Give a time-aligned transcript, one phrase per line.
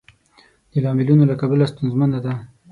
[0.71, 2.33] د لاملونو له کبله ستونزمنه ده.